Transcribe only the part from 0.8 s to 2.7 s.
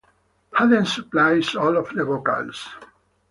supplies all of the vocals.